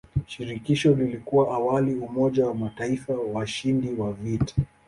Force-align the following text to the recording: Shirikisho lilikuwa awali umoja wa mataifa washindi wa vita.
Shirikisho 0.27 0.93
lilikuwa 0.95 1.55
awali 1.55 1.95
umoja 1.95 2.45
wa 2.47 2.55
mataifa 2.55 3.13
washindi 3.13 3.93
wa 3.93 4.13
vita. 4.13 4.55